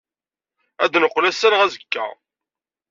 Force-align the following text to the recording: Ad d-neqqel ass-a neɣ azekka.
Ad 0.83 0.89
d-neqqel 0.91 1.29
ass-a 1.29 1.47
neɣ 1.49 1.61
azekka. 1.65 2.05